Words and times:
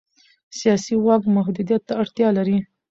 سیاسي 0.59 0.93
واک 1.05 1.23
محدودیت 1.35 1.81
ته 1.87 1.93
اړتیا 2.01 2.29
لري 2.37 2.57